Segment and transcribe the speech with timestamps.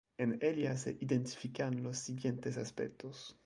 [0.17, 3.37] En ella se identifican los siguientes aspectos.